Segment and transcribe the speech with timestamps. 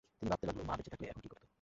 [0.19, 1.45] তিন্নি ভাবতে লাগল, মা বেঁচে থাকলে এখন কী করত?